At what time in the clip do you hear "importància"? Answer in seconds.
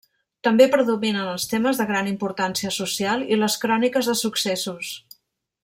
2.13-2.73